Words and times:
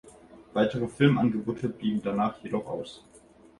Weitere 0.53 0.87
Filmangebote 0.87 1.69
blieben 1.69 2.01
danach 2.01 2.41
jedoch 2.41 2.65
aus. 2.65 3.03